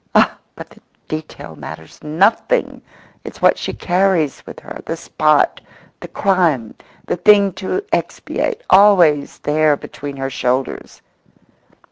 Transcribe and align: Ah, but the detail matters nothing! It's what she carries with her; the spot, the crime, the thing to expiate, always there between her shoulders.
Ah, 0.15 0.35
but 0.55 0.67
the 0.71 0.81
detail 1.09 1.55
matters 1.55 1.99
nothing! 2.01 2.81
It's 3.23 3.39
what 3.39 3.55
she 3.59 3.71
carries 3.71 4.43
with 4.47 4.59
her; 4.61 4.81
the 4.83 4.97
spot, 4.97 5.61
the 5.99 6.07
crime, 6.07 6.73
the 7.05 7.17
thing 7.17 7.53
to 7.61 7.85
expiate, 7.93 8.63
always 8.71 9.37
there 9.37 9.77
between 9.77 10.17
her 10.17 10.31
shoulders. 10.31 11.03